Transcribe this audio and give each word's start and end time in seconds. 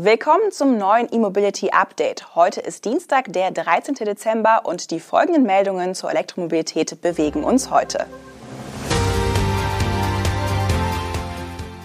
Willkommen 0.00 0.52
zum 0.52 0.78
neuen 0.78 1.12
E-Mobility 1.12 1.70
Update. 1.70 2.36
Heute 2.36 2.60
ist 2.60 2.84
Dienstag, 2.84 3.32
der 3.32 3.50
13. 3.50 3.96
Dezember 3.96 4.60
und 4.62 4.92
die 4.92 5.00
folgenden 5.00 5.42
Meldungen 5.42 5.96
zur 5.96 6.08
Elektromobilität 6.12 7.02
bewegen 7.02 7.42
uns 7.42 7.72
heute. 7.72 8.06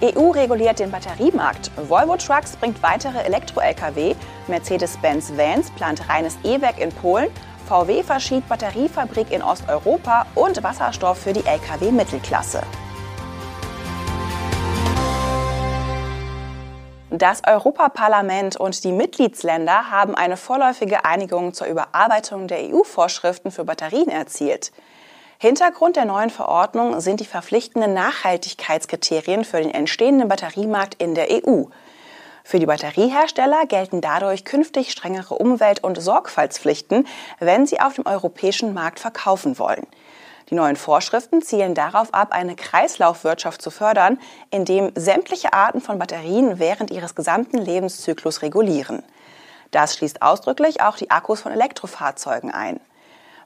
EU 0.04 0.30
reguliert 0.30 0.78
den 0.78 0.92
Batteriemarkt. 0.92 1.72
Volvo 1.76 2.16
Trucks 2.16 2.56
bringt 2.56 2.84
weitere 2.84 3.18
Elektro-Lkw. 3.18 4.14
Mercedes-Benz 4.48 5.36
Vans 5.36 5.72
plant 5.72 6.08
reines 6.08 6.38
E-Werk 6.44 6.78
in 6.78 6.92
Polen. 6.92 7.32
VW 7.68 8.04
verschiebt 8.04 8.48
Batteriefabrik 8.48 9.32
in 9.32 9.42
Osteuropa 9.42 10.28
und 10.36 10.62
Wasserstoff 10.62 11.18
für 11.18 11.34
die 11.34 11.44
Lkw-Mittelklasse. 11.48 12.62
Das 17.16 17.44
Europaparlament 17.46 18.58
und 18.58 18.84
die 18.84 18.92
Mitgliedsländer 18.92 19.92
haben 19.92 20.16
eine 20.16 20.36
vorläufige 20.36 21.06
Einigung 21.06 21.54
zur 21.54 21.68
Überarbeitung 21.68 22.48
der 22.48 22.74
EU-Vorschriften 22.74 23.52
für 23.52 23.66
Batterien 23.66 24.10
erzielt. 24.10 24.72
Hintergrund 25.38 25.96
der 25.96 26.06
neuen 26.06 26.32
Verordnung 26.32 27.02
sind 27.02 27.20
die 27.20 27.26
verpflichtenden 27.26 27.94
Nachhaltigkeitskriterien 27.94 29.46
für 29.46 29.62
den 29.62 29.70
entstehenden 29.70 30.28
Batteriemarkt 30.28 30.96
in 30.96 31.14
der 31.14 31.28
EU. 31.30 31.66
Für 32.44 32.58
die 32.58 32.66
Batteriehersteller 32.66 33.68
gelten 33.68 34.02
dadurch 34.02 34.44
künftig 34.44 34.92
strengere 34.92 35.36
Umwelt- 35.36 35.84
und 35.84 36.02
Sorgfaltspflichten, 36.02 37.06
wenn 37.38 37.68
sie 37.68 37.80
auf 37.80 37.94
dem 37.94 38.08
europäischen 38.08 38.74
Markt 38.74 39.00
verkaufen 39.00 39.60
wollen. 39.60 39.86
Die 40.50 40.56
neuen 40.56 40.76
Vorschriften 40.76 41.42
zielen 41.42 41.74
darauf 41.74 42.14
ab, 42.14 42.32
eine 42.32 42.56
Kreislaufwirtschaft 42.56 43.62
zu 43.62 43.72
fördern, 43.72 44.20
indem 44.50 44.92
sämtliche 44.96 45.54
Arten 45.54 45.82
von 45.82 46.00
Batterien 46.00 46.60
während 46.60 46.92
ihres 46.92 47.16
gesamten 47.16 47.58
Lebenszyklus 47.58 48.42
regulieren. 48.42 49.04
Das 49.72 49.96
schließt 49.96 50.22
ausdrücklich 50.22 50.82
auch 50.82 50.98
die 50.98 51.10
Akkus 51.12 51.42
von 51.42 51.52
Elektrofahrzeugen 51.52 52.52
ein. 52.52 52.80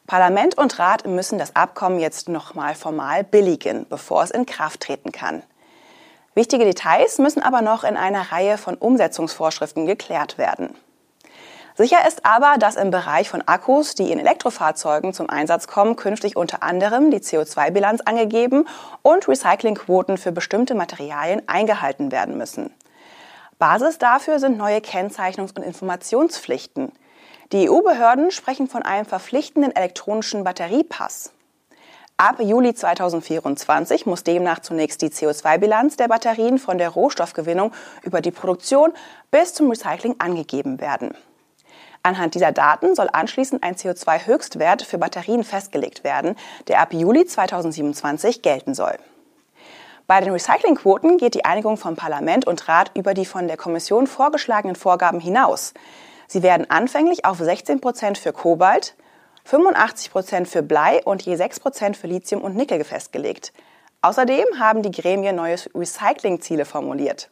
Parlament 0.07 0.57
und 0.57 0.79
Rat 0.79 1.05
müssen 1.05 1.37
das 1.37 1.55
Abkommen 1.55 1.99
jetzt 1.99 2.29
nochmal 2.29 2.75
formal 2.75 3.23
billigen, 3.23 3.85
bevor 3.89 4.23
es 4.23 4.31
in 4.31 4.45
Kraft 4.45 4.81
treten 4.81 5.11
kann. 5.11 5.43
Wichtige 6.33 6.65
Details 6.65 7.17
müssen 7.17 7.41
aber 7.41 7.61
noch 7.61 7.83
in 7.83 7.97
einer 7.97 8.31
Reihe 8.31 8.57
von 8.57 8.75
Umsetzungsvorschriften 8.75 9.85
geklärt 9.85 10.37
werden. 10.37 10.75
Sicher 11.77 12.07
ist 12.07 12.25
aber, 12.25 12.57
dass 12.57 12.75
im 12.75 12.89
Bereich 12.89 13.29
von 13.29 13.43
Akkus, 13.47 13.93
die 13.93 14.11
in 14.11 14.17
Elektrofahrzeugen 14.17 15.13
zum 15.13 15.29
Einsatz 15.29 15.67
kommen, 15.67 15.95
künftig 15.95 16.35
unter 16.35 16.63
anderem 16.63 17.11
die 17.11 17.19
CO2-Bilanz 17.19 18.01
angegeben 18.01 18.67
und 19.03 19.27
Recyclingquoten 19.27 20.17
für 20.17 20.31
bestimmte 20.31 20.73
Materialien 20.73 21.43
eingehalten 21.47 22.11
werden 22.11 22.35
müssen. 22.35 22.73
Basis 23.59 23.99
dafür 23.99 24.39
sind 24.39 24.57
neue 24.57 24.79
Kennzeichnungs- 24.79 25.55
und 25.55 25.61
Informationspflichten. 25.61 26.91
Die 27.51 27.69
EU-Behörden 27.69 28.31
sprechen 28.31 28.67
von 28.67 28.81
einem 28.81 29.05
verpflichtenden 29.05 29.75
elektronischen 29.75 30.43
Batteriepass. 30.43 31.31
Ab 32.17 32.37
Juli 32.39 32.73
2024 32.73 34.07
muss 34.07 34.23
demnach 34.23 34.61
zunächst 34.61 35.03
die 35.03 35.09
CO2-Bilanz 35.09 35.95
der 35.95 36.07
Batterien 36.07 36.57
von 36.57 36.79
der 36.79 36.89
Rohstoffgewinnung 36.89 37.71
über 38.01 38.21
die 38.21 38.31
Produktion 38.31 38.93
bis 39.29 39.53
zum 39.53 39.69
Recycling 39.69 40.15
angegeben 40.17 40.81
werden. 40.81 41.13
Anhand 42.07 42.35
dieser 42.35 42.53
Daten 42.53 42.95
soll 42.95 43.09
anschließend 43.11 43.63
ein 43.63 43.75
CO2-Höchstwert 43.75 44.81
für 44.81 44.97
Batterien 44.97 45.43
festgelegt 45.43 46.05
werden, 46.05 46.37
der 46.69 46.79
ab 46.79 46.93
Juli 46.93 47.25
2027 47.25 48.41
gelten 48.41 48.73
soll. 48.73 48.97
Bei 50.07 50.21
den 50.21 50.31
Recyclingquoten 50.31 51.17
geht 51.17 51.33
die 51.33 51.43
Einigung 51.43 51.75
von 51.75 51.97
Parlament 51.97 52.47
und 52.47 52.69
Rat 52.69 52.91
über 52.93 53.13
die 53.13 53.25
von 53.25 53.49
der 53.49 53.57
Kommission 53.57 54.07
vorgeschlagenen 54.07 54.77
Vorgaben 54.77 55.19
hinaus. 55.19 55.73
Sie 56.27 56.43
werden 56.43 56.71
anfänglich 56.71 57.25
auf 57.25 57.39
16 57.39 57.81
Prozent 57.81 58.17
für 58.17 58.31
Kobalt, 58.31 58.95
85 59.43 60.09
Prozent 60.09 60.47
für 60.47 60.63
Blei 60.63 61.01
und 61.03 61.23
je 61.23 61.35
6 61.35 61.59
Prozent 61.59 61.97
für 61.97 62.07
Lithium 62.07 62.41
und 62.41 62.55
Nickel 62.55 62.85
festgelegt. 62.85 63.51
Außerdem 64.01 64.45
haben 64.59 64.81
die 64.81 64.91
Gremien 64.91 65.35
neue 65.35 65.57
Recyclingziele 65.75 66.63
formuliert. 66.63 67.29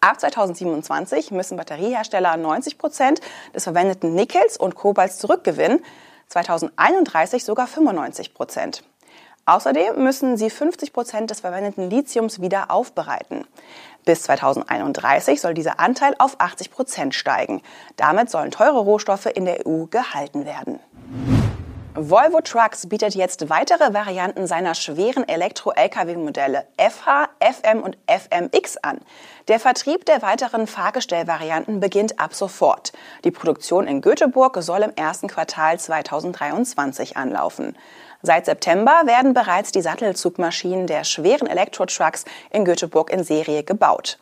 Ab 0.00 0.20
2027 0.20 1.30
müssen 1.30 1.56
Batteriehersteller 1.56 2.36
90 2.36 2.78
Prozent 2.78 3.20
des 3.54 3.64
verwendeten 3.64 4.14
Nickels 4.14 4.56
und 4.56 4.74
Kobalts 4.74 5.18
zurückgewinnen, 5.18 5.82
2031 6.28 7.44
sogar 7.44 7.66
95 7.66 8.34
Prozent. 8.34 8.82
Außerdem 9.46 10.02
müssen 10.02 10.36
sie 10.36 10.50
50 10.50 10.92
Prozent 10.92 11.30
des 11.30 11.40
verwendeten 11.40 11.88
Lithiums 11.88 12.40
wieder 12.40 12.72
aufbereiten. 12.72 13.46
Bis 14.04 14.24
2031 14.24 15.40
soll 15.40 15.54
dieser 15.54 15.78
Anteil 15.78 16.14
auf 16.18 16.36
80 16.40 16.72
Prozent 16.72 17.14
steigen. 17.14 17.62
Damit 17.96 18.28
sollen 18.28 18.50
teure 18.50 18.80
Rohstoffe 18.80 19.26
in 19.26 19.44
der 19.44 19.64
EU 19.66 19.86
gehalten 19.86 20.44
werden. 20.44 20.80
Volvo 21.98 22.42
Trucks 22.42 22.88
bietet 22.88 23.14
jetzt 23.14 23.48
weitere 23.48 23.94
Varianten 23.94 24.46
seiner 24.46 24.74
schweren 24.74 25.26
Elektro-Lkw-Modelle 25.26 26.66
FH, 26.76 27.30
FM 27.52 27.82
und 27.82 27.96
FMX 28.06 28.76
an. 28.78 28.98
Der 29.48 29.60
Vertrieb 29.60 30.04
der 30.06 30.22
weiteren 30.22 30.66
Fahrgestellvarianten 30.66 31.80
beginnt 31.80 32.18
ab 32.18 32.34
sofort. 32.34 32.92
Die 33.24 33.30
Produktion 33.30 33.86
in 33.86 34.00
Göteborg 34.00 34.56
soll 34.60 34.82
im 34.82 34.92
ersten 34.96 35.28
Quartal 35.28 35.78
2023 35.78 37.16
anlaufen. 37.16 37.76
Seit 38.22 38.46
September 38.46 39.02
werden 39.04 39.34
bereits 39.34 39.70
die 39.70 39.82
Sattelzugmaschinen 39.82 40.86
der 40.86 41.04
schweren 41.04 41.46
Elektro-Trucks 41.46 42.24
in 42.50 42.64
Göteborg 42.64 43.10
in 43.10 43.22
Serie 43.22 43.62
gebaut. 43.62 44.18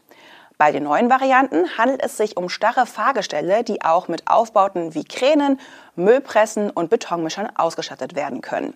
Bei 0.59 0.71
den 0.71 0.85
neuen 0.85 1.11
Varianten 1.11 1.77
handelt 1.79 2.03
es 2.03 2.17
sich 2.17 2.37
um 2.37 2.49
starre 2.49 2.87
Fahrgestelle, 2.87 3.65
die 3.65 3.83
auch 3.83 4.07
mit 4.09 4.29
Aufbauten 4.29 4.95
wie 4.95 5.05
Kränen, 5.05 5.59
Müllpressen 5.97 6.71
und 6.71 6.91
Betonmischern 6.91 7.51
ausgestattet 7.57 8.15
werden 8.15 8.41
können. 8.41 8.75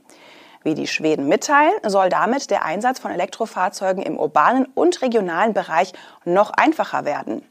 Wie 0.62 0.74
die 0.74 0.86
Schweden 0.86 1.28
mitteilen, 1.28 1.74
soll 1.84 2.08
damit 2.08 2.50
der 2.50 2.64
Einsatz 2.64 2.98
von 2.98 3.10
Elektrofahrzeugen 3.10 4.02
im 4.02 4.18
urbanen 4.18 4.66
und 4.74 5.02
regionalen 5.02 5.54
Bereich 5.54 5.92
noch 6.24 6.50
einfacher 6.50 7.04
werden. 7.04 7.42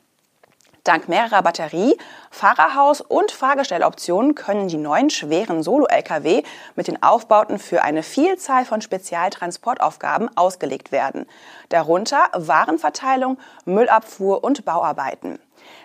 Dank 0.87 1.09
mehrerer 1.09 1.41
Batterie-, 1.41 1.97
Fahrerhaus- 2.31 3.01
und 3.01 3.31
Fahrgestelloptionen 3.31 4.35
können 4.35 4.69
die 4.69 4.77
neuen 4.77 5.09
schweren 5.09 5.61
Solo-Lkw 5.61 6.43
mit 6.75 6.87
den 6.87 7.03
Aufbauten 7.03 7.59
für 7.59 7.83
eine 7.83 8.03
Vielzahl 8.03 8.63
von 8.63 8.79
Spezialtransportaufgaben 8.79 10.29
ausgelegt 10.37 10.93
werden. 10.93 11.25
Darunter 11.67 12.29
Warenverteilung, 12.33 13.37
Müllabfuhr 13.65 14.45
und 14.45 14.63
Bauarbeiten. 14.63 15.39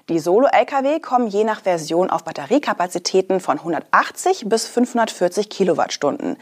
Die 0.09 0.21
Solo-Lkw 0.21 1.01
kommen 1.01 1.27
je 1.27 1.43
nach 1.43 1.63
Version 1.63 2.09
auf 2.09 2.23
Batteriekapazitäten 2.23 3.41
von 3.41 3.59
180 3.59 4.45
bis 4.47 4.69
540 4.69 5.51
Kilowattstunden. 5.51 6.37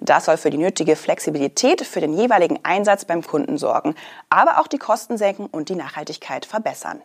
Das 0.00 0.26
soll 0.26 0.36
für 0.36 0.50
die 0.50 0.58
nötige 0.58 0.96
Flexibilität 0.96 1.82
für 1.82 2.00
den 2.00 2.12
jeweiligen 2.12 2.58
Einsatz 2.62 3.04
beim 3.04 3.22
Kunden 3.22 3.56
sorgen, 3.58 3.94
aber 4.28 4.60
auch 4.60 4.66
die 4.66 4.78
Kosten 4.78 5.16
senken 5.16 5.46
und 5.46 5.68
die 5.68 5.74
Nachhaltigkeit 5.74 6.44
verbessern. 6.44 7.00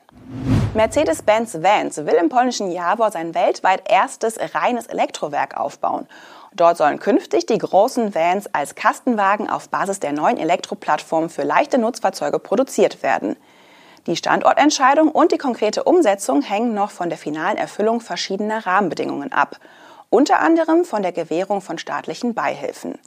Mercedes-Benz 0.73 1.61
Vans 1.61 1.97
will 1.97 2.13
im 2.13 2.29
polnischen 2.29 2.71
Jawor 2.71 3.11
sein 3.11 3.35
weltweit 3.35 3.89
erstes 3.89 4.37
reines 4.55 4.87
Elektrowerk 4.87 5.57
aufbauen. 5.57 6.07
Dort 6.53 6.77
sollen 6.77 6.99
künftig 6.99 7.45
die 7.45 7.57
großen 7.57 8.13
Vans 8.13 8.53
als 8.53 8.75
Kastenwagen 8.75 9.49
auf 9.49 9.69
Basis 9.69 9.99
der 9.99 10.11
neuen 10.11 10.37
Elektroplattform 10.37 11.29
für 11.29 11.43
leichte 11.43 11.77
Nutzfahrzeuge 11.77 12.39
produziert 12.39 13.03
werden. 13.03 13.37
Die 14.07 14.15
Standortentscheidung 14.15 15.09
und 15.09 15.31
die 15.31 15.37
konkrete 15.37 15.83
Umsetzung 15.83 16.41
hängen 16.41 16.73
noch 16.73 16.91
von 16.91 17.09
der 17.09 17.17
finalen 17.17 17.57
Erfüllung 17.57 18.01
verschiedener 18.01 18.65
Rahmenbedingungen 18.65 19.31
ab, 19.31 19.57
unter 20.11 20.41
anderem 20.41 20.83
von 20.83 21.01
der 21.01 21.13
Gewährung 21.13 21.61
von 21.61 21.79
staatlichen 21.79 22.35
Beihilfen. 22.35 22.99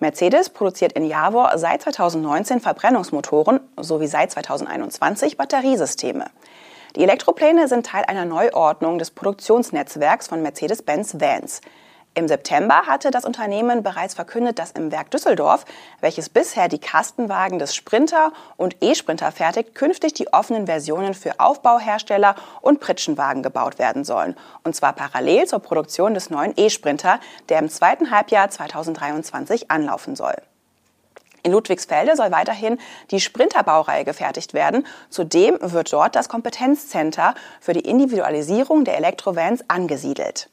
Mercedes 0.00 0.48
produziert 0.48 0.94
in 0.94 1.04
Javor 1.04 1.58
seit 1.58 1.82
2019 1.82 2.60
Verbrennungsmotoren 2.60 3.60
sowie 3.76 4.06
seit 4.06 4.32
2021 4.32 5.36
Batteriesysteme. 5.36 6.24
Die 6.96 7.02
Elektropläne 7.02 7.68
sind 7.68 7.84
Teil 7.84 8.04
einer 8.06 8.24
Neuordnung 8.24 8.98
des 8.98 9.10
Produktionsnetzwerks 9.10 10.26
von 10.26 10.40
Mercedes-Benz 10.40 11.20
Vans. 11.20 11.60
Im 12.14 12.26
September 12.26 12.86
hatte 12.86 13.12
das 13.12 13.24
Unternehmen 13.24 13.84
bereits 13.84 14.14
verkündet, 14.14 14.58
dass 14.58 14.72
im 14.72 14.90
Werk 14.90 15.10
Düsseldorf, 15.12 15.64
welches 16.00 16.28
bisher 16.28 16.66
die 16.66 16.80
Kastenwagen 16.80 17.60
des 17.60 17.76
Sprinter 17.76 18.32
und 18.56 18.76
E-Sprinter 18.80 19.30
fertigt, 19.30 19.76
künftig 19.76 20.14
die 20.14 20.32
offenen 20.32 20.66
Versionen 20.66 21.14
für 21.14 21.38
Aufbauhersteller 21.38 22.34
und 22.60 22.80
Pritschenwagen 22.80 23.44
gebaut 23.44 23.78
werden 23.78 24.02
sollen. 24.02 24.36
Und 24.64 24.74
zwar 24.74 24.94
parallel 24.94 25.46
zur 25.46 25.60
Produktion 25.60 26.14
des 26.14 26.28
neuen 26.28 26.54
E-Sprinter, 26.56 27.20
der 27.50 27.60
im 27.60 27.68
zweiten 27.68 28.10
Halbjahr 28.10 28.50
2023 28.50 29.70
anlaufen 29.70 30.16
soll. 30.16 30.34
In 31.44 31.52
Ludwigsfelde 31.52 32.16
soll 32.16 32.32
weiterhin 32.32 32.78
die 33.10 33.20
Sprinterbaureihe 33.20 34.04
gefertigt 34.04 34.54
werden. 34.54 34.84
Zudem 35.08 35.56
wird 35.60 35.92
dort 35.92 36.16
das 36.16 36.28
Kompetenzcenter 36.28 37.34
für 37.60 37.74
die 37.74 37.88
Individualisierung 37.88 38.84
der 38.84 38.96
Elektrovans 38.96 39.64
angesiedelt. 39.68 40.50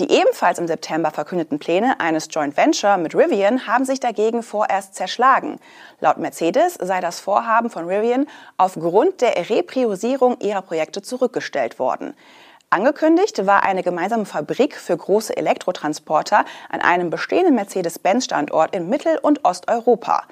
Die 0.00 0.10
ebenfalls 0.10 0.58
im 0.58 0.66
September 0.66 1.12
verkündeten 1.12 1.60
Pläne 1.60 2.00
eines 2.00 2.26
Joint 2.28 2.56
Venture 2.56 2.96
mit 2.96 3.14
Rivian 3.14 3.68
haben 3.68 3.84
sich 3.84 4.00
dagegen 4.00 4.42
vorerst 4.42 4.96
zerschlagen. 4.96 5.60
Laut 6.00 6.18
Mercedes 6.18 6.74
sei 6.74 7.00
das 7.00 7.20
Vorhaben 7.20 7.70
von 7.70 7.86
Rivian 7.86 8.26
aufgrund 8.56 9.20
der 9.20 9.48
Repriorisierung 9.48 10.40
ihrer 10.40 10.62
Projekte 10.62 11.00
zurückgestellt 11.00 11.78
worden. 11.78 12.14
Angekündigt 12.70 13.46
war 13.46 13.62
eine 13.62 13.84
gemeinsame 13.84 14.26
Fabrik 14.26 14.74
für 14.74 14.96
große 14.96 15.36
Elektrotransporter 15.36 16.44
an 16.70 16.80
einem 16.80 17.08
bestehenden 17.10 17.54
Mercedes-Benz-Standort 17.54 18.74
in 18.74 18.88
Mittel- 18.88 19.18
und 19.18 19.44
Osteuropa. 19.44 20.24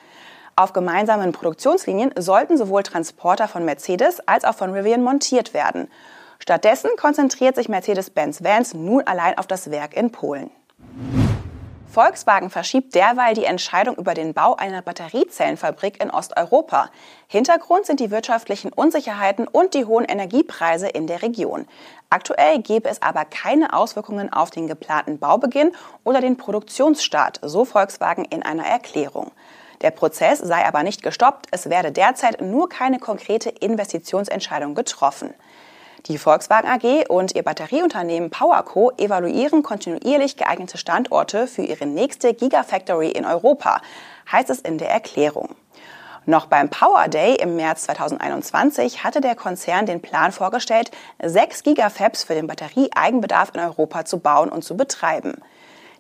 Auf 0.57 0.73
gemeinsamen 0.73 1.31
Produktionslinien 1.31 2.13
sollten 2.19 2.59
sowohl 2.59 2.83
Transporter 2.83 3.47
von 3.47 3.65
Mercedes 3.65 4.27
als 4.27 4.45
auch 4.45 4.57
von 4.57 4.73
Rivian 4.73 5.05
montiert 5.05 5.55
werden. 5.55 5.89
Stattdessen 6.43 6.91
konzentriert 6.97 7.55
sich 7.55 7.69
Mercedes-Benz 7.69 8.43
Vans 8.43 8.75
nun 8.75 9.07
allein 9.07 9.39
auf 9.39 9.47
das 9.47 9.71
Werk 9.71 9.97
in 9.97 10.11
Polen. 10.11 10.51
Volkswagen 11.89 12.51
verschiebt 12.51 12.97
derweil 12.97 13.35
die 13.35 13.45
Entscheidung 13.45 13.95
über 13.95 14.13
den 14.15 14.35
Bau 14.35 14.57
einer 14.57 14.83
Batteriezellenfabrik 14.83 16.03
in 16.03 16.11
Osteuropa. 16.11 16.91
Hintergrund 17.29 17.87
sind 17.87 18.01
die 18.01 18.11
wirtschaftlichen 18.11 18.73
Unsicherheiten 18.73 19.47
und 19.47 19.75
die 19.75 19.85
hohen 19.85 20.05
Energiepreise 20.05 20.89
in 20.89 21.07
der 21.07 21.23
Region. 21.23 21.69
Aktuell 22.11 22.59
gebe 22.61 22.89
es 22.89 23.01
aber 23.03 23.25
keine 23.25 23.73
Auswirkungen 23.73 24.33
auf 24.33 24.51
den 24.51 24.67
geplanten 24.67 25.21
Baubeginn 25.21 25.71
oder 26.03 26.21
den 26.21 26.39
Produktionsstart, 26.39 27.39
so 27.43 27.65
Volkswagen 27.65 28.25
in 28.25 28.43
einer 28.43 28.67
Erklärung. 28.67 29.31
Der 29.83 29.93
Prozess 29.93 30.41
sei 30.41 30.67
aber 30.67 30.83
nicht 30.83 31.05
gestoppt, 31.05 31.47
es 31.53 31.71
werde 31.71 31.93
derzeit 31.93 32.41
nur 32.41 32.69
keine 32.69 32.99
konkrete 32.99 33.51
Investitionsentscheidung 33.51 34.75
getroffen. 34.75 35.35
Die 36.07 36.19
Volkswagen 36.19 36.69
AG 36.69 37.09
und 37.09 37.37
ihr 37.37 37.45
Batterieunternehmen 37.45 38.31
PowerCo 38.31 38.91
evaluieren 38.99 39.63
kontinuierlich 39.63 40.37
geeignete 40.37 40.77
Standorte 40.77 41.47
für 41.47 41.63
ihre 41.63 41.87
nächste 41.87 42.35
Gigafactory 42.35 43.11
in 43.11 43.25
Europa, 43.25 43.81
heißt 44.31 44.51
es 44.51 44.59
in 44.59 44.79
der 44.79 44.91
Erklärung. 44.91 45.51
Noch 46.27 46.47
beim 46.47 46.71
Power 46.71 47.07
Day 47.07 47.37
im 47.37 47.55
März 47.55 47.85
2021 47.85 49.05
hatte 49.05 49.21
der 49.21 49.37
Konzern 49.37 49.87
den 49.87 50.03
Plan 50.03 50.33
vorgestellt, 50.33 50.91
sechs 51.23 51.63
Gigafabs 51.63 52.25
für 52.25 52.35
den 52.35 52.49
Batterieeigenbedarf 52.49 53.53
in 53.55 53.61
Europa 53.61 54.05
zu 54.05 54.19
bauen 54.19 54.49
und 54.49 54.65
zu 54.65 54.77
betreiben. 54.77 55.35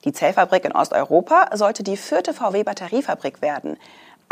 Die 0.04 0.12
Zellfabrik 0.12 0.64
in 0.64 0.72
Osteuropa 0.72 1.56
sollte 1.56 1.84
die 1.84 1.96
vierte 1.96 2.34
VW-Batteriefabrik 2.34 3.40
werden. 3.40 3.78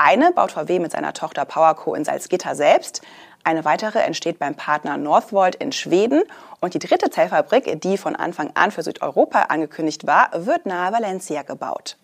Eine 0.03 0.33
baut 0.33 0.53
VW 0.53 0.79
mit 0.79 0.93
seiner 0.93 1.13
Tochter 1.13 1.45
PowerCo 1.45 1.95
in 1.95 2.07
Salzgitter 2.07 2.55
selbst, 2.55 3.03
eine 3.45 3.67
weitere 3.67 3.99
entsteht 3.99 4.39
beim 4.39 4.55
Partner 4.55 4.97
Northvolt 4.97 5.57
in 5.57 5.73
Schweden 5.73 6.23
und 6.59 6.73
die 6.73 6.79
dritte 6.79 7.11
Zellfabrik, 7.11 7.83
die 7.83 7.99
von 7.99 8.17
Anfang 8.17 8.51
an 8.55 8.71
für 8.71 8.83
Südeuropa 8.83 9.43
angekündigt 9.51 10.07
war, 10.07 10.31
wird 10.33 10.65
nahe 10.65 10.91
Valencia 10.91 11.43
gebaut. 11.43 11.99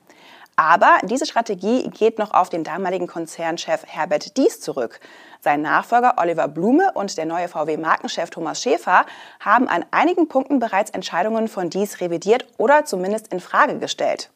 Aber 0.57 0.99
diese 1.05 1.25
Strategie 1.25 1.89
geht 1.89 2.19
noch 2.19 2.33
auf 2.33 2.51
den 2.51 2.65
damaligen 2.65 3.07
Konzernchef 3.07 3.87
Herbert 3.87 4.37
Dies 4.37 4.61
zurück. 4.61 5.01
Sein 5.41 5.63
Nachfolger 5.63 6.17
Oliver 6.19 6.49
Blume 6.49 6.93
und 6.93 7.17
der 7.17 7.25
neue 7.25 7.49
VW-Markenchef 7.49 8.29
Thomas 8.29 8.61
Schäfer 8.61 9.07
haben 9.41 9.69
an 9.69 9.87
einigen 9.91 10.29
Punkten 10.29 10.59
bereits 10.59 10.91
Entscheidungen 10.91 11.49
von 11.49 11.71
Dies 11.71 12.03
revidiert 12.03 12.47
oder 12.59 12.85
zumindest 12.85 13.33
in 13.33 13.41
Frage 13.41 13.79
gestellt. 13.79 14.29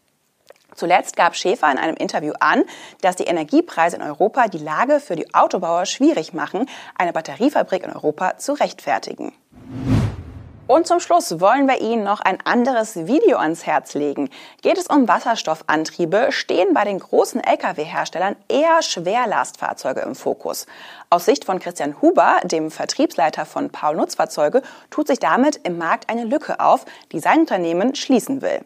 Zuletzt 0.81 1.15
gab 1.15 1.37
Schäfer 1.37 1.71
in 1.71 1.77
einem 1.77 1.95
Interview 1.95 2.33
an, 2.41 2.65
dass 3.03 3.15
die 3.15 3.25
Energiepreise 3.25 3.97
in 3.97 4.03
Europa 4.03 4.49
die 4.49 4.57
Lage 4.57 4.99
für 4.99 5.15
die 5.15 5.35
Autobauer 5.35 5.85
schwierig 5.85 6.33
machen, 6.33 6.65
eine 6.97 7.13
Batteriefabrik 7.13 7.85
in 7.85 7.93
Europa 7.93 8.39
zu 8.39 8.55
rechtfertigen. 8.55 9.35
Und 10.67 10.87
zum 10.87 11.01
Schluss 11.01 11.41
wollen 11.41 11.67
wir 11.67 11.81
Ihnen 11.81 12.05
noch 12.05 12.21
ein 12.21 12.39
anderes 12.45 12.95
Video 12.95 13.39
ans 13.39 13.67
Herz 13.67 13.95
legen. 13.95 14.31
Geht 14.63 14.79
es 14.79 14.87
um 14.87 15.09
Wasserstoffantriebe, 15.09 16.29
stehen 16.31 16.73
bei 16.73 16.85
den 16.85 17.01
großen 17.01 17.43
Lkw-Herstellern 17.43 18.37
eher 18.49 18.81
Schwerlastfahrzeuge 18.81 20.01
im 20.01 20.15
Fokus. 20.15 20.67
Aus 21.11 21.25
Sicht 21.25 21.45
von 21.45 21.59
Christian 21.59 22.01
Huber, 22.01 22.37
dem 22.45 22.71
Vertriebsleiter 22.71 23.47
von 23.47 23.71
Paul 23.71 23.97
Nutzfahrzeuge, 23.97 24.63
tut 24.91 25.09
sich 25.09 25.19
damit 25.19 25.57
im 25.65 25.77
Markt 25.77 26.09
eine 26.09 26.23
Lücke 26.23 26.61
auf, 26.61 26.85
die 27.11 27.19
sein 27.19 27.41
Unternehmen 27.41 27.97
schließen 27.97 28.41
will. 28.41 28.61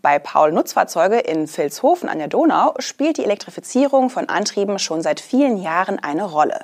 Bei 0.00 0.20
Paul 0.20 0.52
Nutzfahrzeuge 0.52 1.18
in 1.18 1.48
Vilshofen 1.48 2.08
an 2.08 2.18
der 2.18 2.28
Donau 2.28 2.72
spielt 2.78 3.16
die 3.16 3.24
Elektrifizierung 3.24 4.10
von 4.10 4.28
Antrieben 4.28 4.78
schon 4.78 5.02
seit 5.02 5.18
vielen 5.18 5.60
Jahren 5.60 5.98
eine 5.98 6.22
Rolle. 6.22 6.60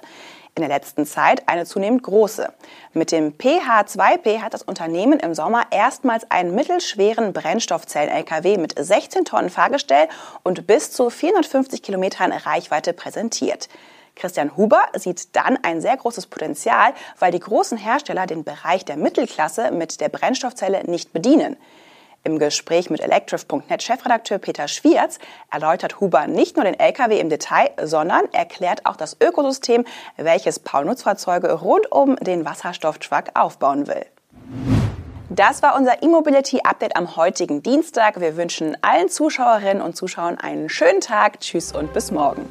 In 0.54 0.60
der 0.60 0.68
letzten 0.68 1.04
Zeit 1.04 1.48
eine 1.48 1.64
zunehmend 1.64 2.04
große. 2.04 2.52
Mit 2.92 3.10
dem 3.10 3.32
PH2P 3.32 4.40
hat 4.40 4.54
das 4.54 4.62
Unternehmen 4.62 5.18
im 5.18 5.34
Sommer 5.34 5.64
erstmals 5.72 6.30
einen 6.30 6.54
mittelschweren 6.54 7.32
Brennstoffzellen-LKW 7.32 8.56
mit 8.56 8.74
16 8.78 9.24
Tonnen 9.24 9.50
Fahrgestell 9.50 10.06
und 10.44 10.68
bis 10.68 10.92
zu 10.92 11.10
450 11.10 11.82
Kilometern 11.82 12.30
Reichweite 12.30 12.92
präsentiert. 12.92 13.68
Christian 14.14 14.56
Huber 14.56 14.84
sieht 14.94 15.34
dann 15.34 15.58
ein 15.64 15.80
sehr 15.80 15.96
großes 15.96 16.28
Potenzial, 16.28 16.94
weil 17.18 17.32
die 17.32 17.40
großen 17.40 17.78
Hersteller 17.78 18.28
den 18.28 18.44
Bereich 18.44 18.84
der 18.84 18.96
Mittelklasse 18.96 19.72
mit 19.72 20.00
der 20.00 20.08
Brennstoffzelle 20.08 20.84
nicht 20.88 21.12
bedienen. 21.12 21.56
Im 22.26 22.38
Gespräch 22.38 22.88
mit 22.88 23.02
Electrif.net 23.02 23.82
Chefredakteur 23.82 24.38
Peter 24.38 24.66
Schwierz 24.66 25.18
erläutert 25.52 26.00
Huber 26.00 26.26
nicht 26.26 26.56
nur 26.56 26.64
den 26.64 26.78
LKW 26.78 27.20
im 27.20 27.28
Detail, 27.28 27.70
sondern 27.82 28.22
erklärt 28.32 28.86
auch 28.86 28.96
das 28.96 29.18
Ökosystem, 29.22 29.84
welches 30.16 30.58
Paul 30.58 30.86
Nutzfahrzeuge 30.86 31.52
rund 31.52 31.92
um 31.92 32.16
den 32.16 32.46
Wasserstofftruck 32.46 33.24
aufbauen 33.34 33.86
will. 33.86 34.06
Das 35.28 35.62
war 35.62 35.76
unser 35.76 36.02
E-Mobility 36.02 36.60
Update 36.64 36.96
am 36.96 37.16
heutigen 37.16 37.62
Dienstag. 37.62 38.18
Wir 38.20 38.38
wünschen 38.38 38.74
allen 38.80 39.10
Zuschauerinnen 39.10 39.82
und 39.82 39.94
Zuschauern 39.94 40.38
einen 40.38 40.70
schönen 40.70 41.02
Tag. 41.02 41.40
Tschüss 41.40 41.72
und 41.72 41.92
bis 41.92 42.10
morgen. 42.10 42.48